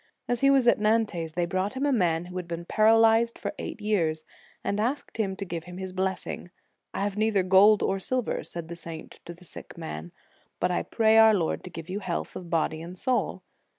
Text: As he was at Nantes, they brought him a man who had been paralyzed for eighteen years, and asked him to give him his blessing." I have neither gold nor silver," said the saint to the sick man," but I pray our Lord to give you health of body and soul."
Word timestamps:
As 0.27 0.39
he 0.39 0.49
was 0.49 0.67
at 0.67 0.79
Nantes, 0.79 1.33
they 1.33 1.45
brought 1.45 1.75
him 1.75 1.85
a 1.85 1.91
man 1.91 2.25
who 2.25 2.37
had 2.37 2.47
been 2.47 2.65
paralyzed 2.65 3.37
for 3.37 3.53
eighteen 3.59 3.87
years, 3.87 4.23
and 4.63 4.79
asked 4.79 5.17
him 5.17 5.35
to 5.35 5.45
give 5.45 5.65
him 5.65 5.77
his 5.77 5.91
blessing." 5.93 6.49
I 6.95 7.01
have 7.01 7.17
neither 7.17 7.43
gold 7.43 7.81
nor 7.83 7.99
silver," 7.99 8.43
said 8.43 8.67
the 8.67 8.75
saint 8.75 9.19
to 9.25 9.33
the 9.35 9.45
sick 9.45 9.77
man," 9.77 10.11
but 10.59 10.71
I 10.71 10.81
pray 10.81 11.19
our 11.19 11.35
Lord 11.35 11.63
to 11.65 11.69
give 11.69 11.87
you 11.87 11.99
health 11.99 12.35
of 12.35 12.49
body 12.49 12.81
and 12.81 12.97
soul." 12.97 13.43